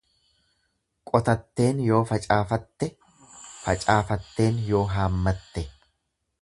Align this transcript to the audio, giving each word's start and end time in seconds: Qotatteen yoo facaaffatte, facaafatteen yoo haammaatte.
Qotatteen 1.11 1.83
yoo 1.89 1.99
facaaffatte, 2.13 2.91
facaafatteen 3.51 4.61
yoo 4.71 4.85
haammaatte. 4.97 5.71